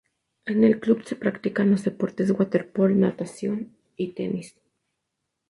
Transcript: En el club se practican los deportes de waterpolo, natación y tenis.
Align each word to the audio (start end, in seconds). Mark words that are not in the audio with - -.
En 0.47 0.63
el 0.63 0.79
club 0.79 1.03
se 1.03 1.15
practican 1.15 1.69
los 1.69 1.83
deportes 1.83 2.25
de 2.27 2.33
waterpolo, 2.33 2.95
natación 2.95 3.77
y 3.97 4.13
tenis. 4.13 4.55